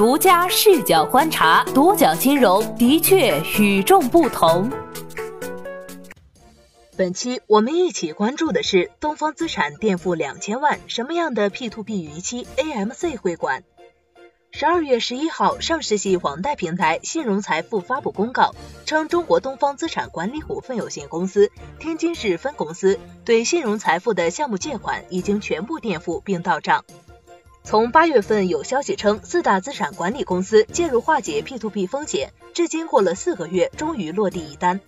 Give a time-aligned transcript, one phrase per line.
[0.00, 4.70] 独家视角观察，独角金融的确与众不同。
[6.96, 13.62] 本期我们一起关注的是东方资产垫付两千万，什么样的 P to P 逾期 AMC 会管？
[14.52, 18.54] 十二月十一号，上市系网贷平台信融财富发布公告，
[18.86, 26.86] 称中国东方资产管理股份有限公司天津市分公司对信融财富的项目借款已经全部垫付并到账。
[27.70, 34.80] 从八月份有消息称四大资产管理公司介入化解 P to P 风险，至今过了四个月，终于落地一单。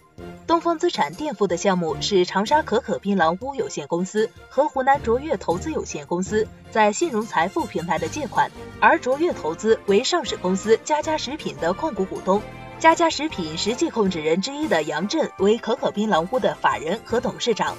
[0.49, 8.51] 东方资产垫付的项目是长沙可可槟榔屋有限公司和湖南卓越投资有限公司在信融财富平台的借款，
[8.81, 12.43] 而卓越投资为上市公司佳佳食品的控股股东，
[12.81, 17.77] 佳佳食品实际控制人之一的杨震为可可槟榔屋的法人和董事长。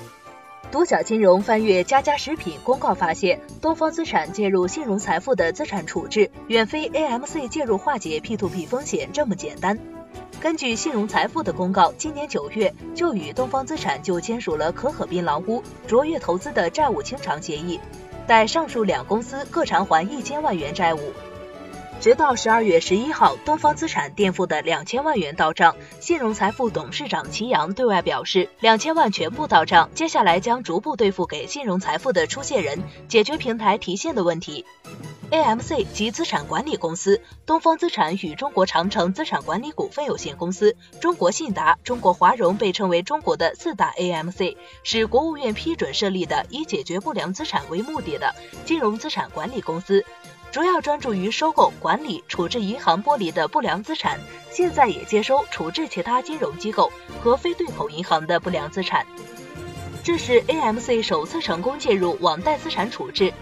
[0.71, 9.77] 独角金融翻阅佳佳食品公告发现，东方资产介入信融财富的资产处置，远非 AMC 介入化解 P2P 风险这么简单。
[10.41, 17.79] 根据信融财富的公告，今年九月就与东方资产就签署了可可槟榔屋、卓越投资的债务清偿协议，
[18.27, 20.99] 待上述两公司各偿还一千万元债务。
[22.03, 34.65] 直到十二月十一号，东方资产垫付的两千万元到账，信融财富董事长齐阳对外表示，两千万全部到账，接下来将逐步兑付给信融财富的出借人，解决平台提现的问题。
[35.31, 50.05] AMC 及资产管理公司、东方资产与中国长城资产管理股份有限公司、中国信达、中国华融被称为中国的四大 AMC，是国务院批准设立的以解决不良资产为目的的金融资产管理公司，
[50.53, 54.19] 主要专注于收购、管理、处置银行剥离的不良资产，
[54.51, 56.91] 现在也接收、处置其他金融机构
[57.23, 59.03] 和非对口银行的不良资产。
[60.03, 63.33] 这是 AMC 首次成功介入网贷资产处置。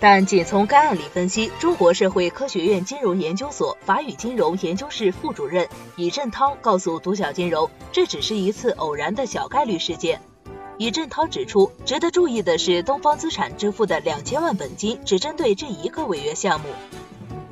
[0.00, 10.20] 但仅从该案例分析，中国社会科学院金融研究所法语金融研究室副主任尹振涛告诉独角金融，这只是一次偶然的小概率事件。
[10.82, 16.66] 李振涛指出，值得注意的是，东方资产支付的两千万本金只针对这一个违约项目。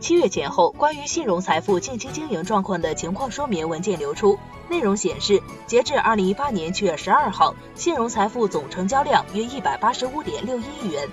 [0.00, 4.36] 七月前后，关于信融财富近期经营状况的情况说明文件流出，
[4.68, 11.08] 内容显示，截至二零一八年七月十二号，信融财富总成交量约一百八十五点六一亿元。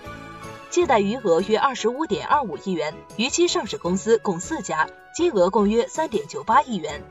[0.72, 7.03] 借贷余额约二十五点二五亿元，逾期上市公司共四家，金额共约三点九八亿元。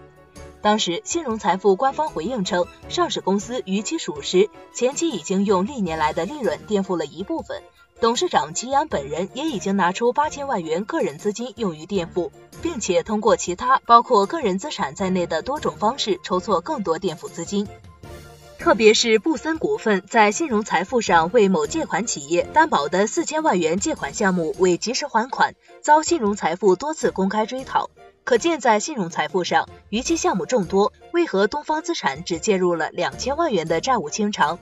[0.67, 7.63] 当时信融财富官方回应称，上市公司逾期属实，前期已经用历年来的利润垫付了一部分，
[8.01, 12.33] 董事长齐阳本人也已经拿出八千万元个人资金用于垫付，
[12.63, 17.69] 并且通过其他包括个人资产在内的多种方式筹措更多垫付资金。
[18.59, 27.89] 特别是布森股份在信融财富上为某借款企业担保的四千万元借款项目未及时还款，遭信融财富多次公开追讨。
[28.27, 34.59] 可见，在信融财富上逾期项目众多，为何东方资产只介入了两千万元的债务清偿？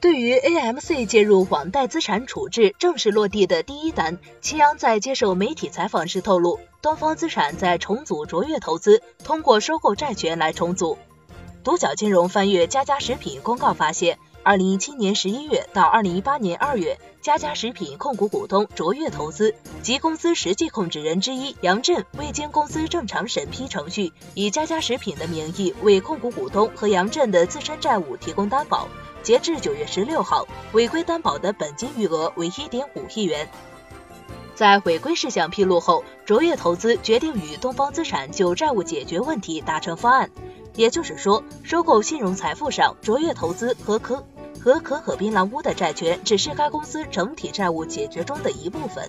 [0.00, 10.96] 对于 AMC 介入网贷资产处置正式落地的第一单，齐阳在接受媒体采访时透露，东方资产在重组卓越投资，通过收购债权来重组。
[11.62, 19.52] 独角金融翻阅佳佳食品公告发现，二零一七年十一月到二零一八年二月，佳佳食品控股股东卓越投资
[19.82, 28.86] 及公司实际控制人之一杨震未经公司正常审批程序，以佳佳食品的名义为控股股东和杨震的自身债务提供担保。
[29.20, 33.48] 截至九月十六号，违规担保的本金余额为一点五亿元。
[34.54, 40.30] 在违规事项披露后，卓越投资决定与东方资产就债务解决问题达成方案。
[40.76, 44.22] 也就是说，收购信融财富上卓越投资和可
[44.62, 49.08] 和可可槟榔屋的债权，只是该公司整体债务解决中的一部分。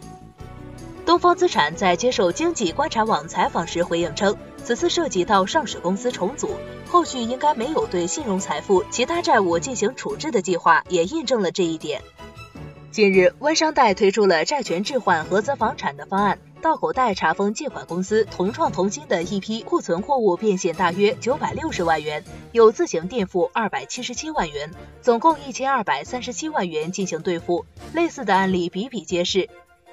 [1.05, 6.49] 东方资产在接受经济观察网采访时回应称，此次涉及到上市公司重组，
[6.89, 12.01] 后续应该没有对信融财富其他债务进行处置的计划，也印证了这一点。
[12.91, 16.39] 近日，温商贷推出了债权置换合资房产的方案。
[16.61, 24.71] 道口贷查封借款公司同创同心的一批库存货物变现大约九百六十万元，有自行垫付二百七十七万元，
[25.01, 27.65] 总共一千二百三十七万元进行兑付。
[27.93, 29.49] 类似的案例比比皆是。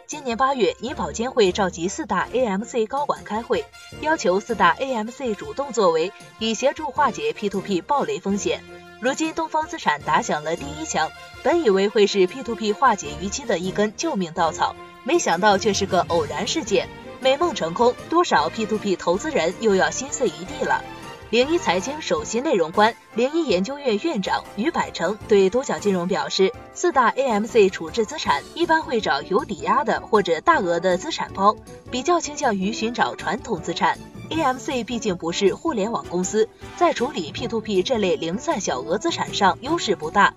[0.07, 3.65] 今年八月，银保监会召集四大 AMC 高管开会，
[4.03, 8.61] 要求四大 AMC 主动作为，以协助化解 P2P 暴雷风险。
[9.01, 11.11] 如今东方资产打响了第一枪，
[11.43, 14.77] 本以为会是 P2P 化解逾期的一根救命稻草。
[15.05, 16.89] 没想到却是个偶然事件，
[17.21, 20.83] 美梦成空，多少 P2P 投资人又要心碎一地了。
[21.31, 31.57] 零一财经首席内容官、零一研究院院长于百成对多角金融表示，四大 AMC 处置资产一般会找有抵押的或者大额的资产包，
[31.91, 33.99] 比较倾向于寻找传统资产。
[34.31, 40.35] AMC 毕竟不是互联网公司，在处理 P2P 这类零散小额资产上优势不大。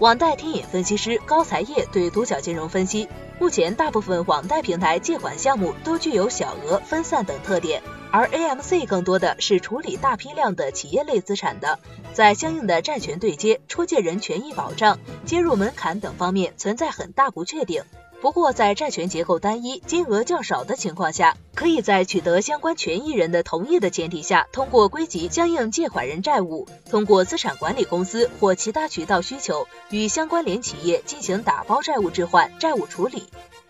[0.00, 3.06] 网贷天眼分析师高才业对独角金融分析，
[3.42, 11.80] 目前大部分网贷平台借款项目都具有小额、分散等特点，而 AMC 更多的是处理大批量的企业类资产的，
[12.12, 17.82] 在相应的债权对接、出借人权益保障、接入门槛等方面存在很大不确定。
[18.22, 33.24] 不过，在债权结构单一、金额较少的情况下，可以在取得相关权益人的同意的前提下，通过归集相应借款人债务，通过资产管理公司或其他渠道需求，与相关联企业进行打包债务置换、债务处理。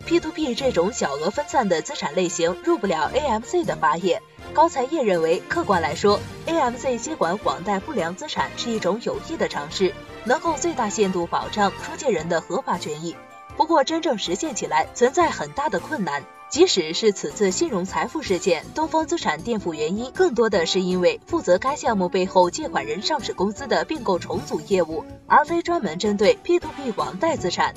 [0.06, 4.20] P2P 这种小额分散的资产类型入不了 AMC 的法眼。
[4.52, 9.94] 高才业认为，客观来说，AMC 接管网贷不良资产是一种有益的尝试，
[10.25, 13.16] 能够最大限度保障出借人的合法权益。
[13.56, 16.25] 不过，真正实现起来存在很大的困难。
[16.49, 27.75] 即使是此次信融财富事件，东方资产垫付原因更多的是因为负责该项目背后借款人上市公司的并购重组业务，而非专门针对 P to P 网贷资产。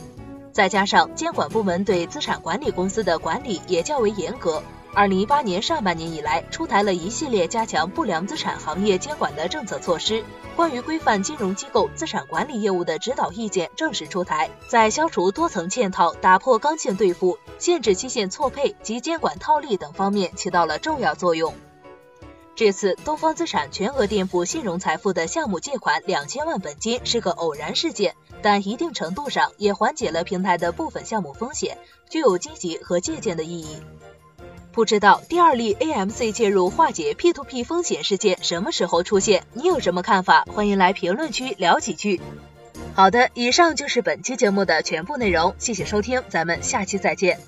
[0.51, 4.62] 再加上监管部门对资产管理公司的管理也较为严格。
[4.95, 10.24] 二零一八年上半年以来，出台了一系列加强不良资产行业监管的政策措施。
[10.56, 21.53] 关于规范金融机构资产管理业务的指导意见正式出台，在消除多层嵌套、打破刚性兑付、限制期限错配及监管套利等方面起到了重要作用。
[22.56, 31.77] 这次东方资产全额垫付信荣财富的项目借款两千万本金是个偶然事件，但一定程度上也缓解了平台的部分项目风险，
[32.09, 33.75] 具有积极和借鉴的意义。
[34.75, 39.45] 不知道第二例 AMC 介入化解 P2P 风险事件什么时候出现？
[39.54, 40.45] 你有什么看法？
[40.54, 42.19] 欢迎来评论区聊几句。
[42.94, 47.39] 好的，以上就是本期节目的全部内容，谢谢收听，咱们下期再见。